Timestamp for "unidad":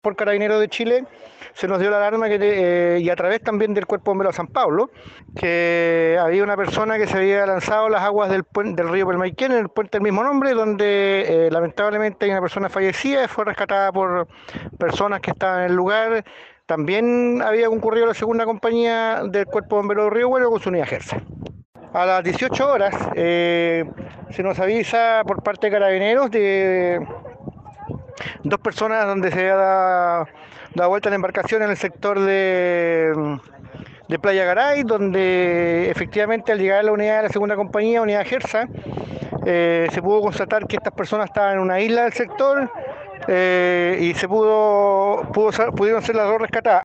20.68-20.86, 36.92-37.18, 38.02-38.24